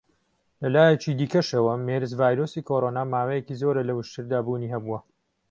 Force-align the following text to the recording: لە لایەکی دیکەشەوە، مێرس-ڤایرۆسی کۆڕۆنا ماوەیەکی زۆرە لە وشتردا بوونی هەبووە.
لە 0.61 0.67
لایەکی 0.75 1.17
دیکەشەوە، 1.19 1.73
مێرس-ڤایرۆسی 1.85 2.65
کۆڕۆنا 2.67 3.03
ماوەیەکی 3.13 3.59
زۆرە 3.61 3.81
لە 3.89 3.93
وشتردا 3.95 4.39
بوونی 4.45 4.71
هەبووە. 4.73 4.99